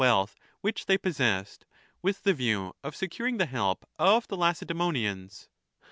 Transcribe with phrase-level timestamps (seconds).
[0.03, 1.63] wealth which they possessed,
[2.01, 5.47] with the view of securing the help of the Lacedaemonians.